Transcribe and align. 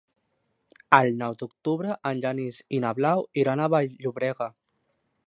El 0.97 1.11
nou 1.19 1.35
d'octubre 1.43 1.97
en 2.11 2.23
Genís 2.25 2.59
i 2.79 2.79
na 2.87 2.97
Blau 3.01 3.25
iran 3.43 3.63
a 3.63 3.69
Vall-llobrega. 3.75 4.49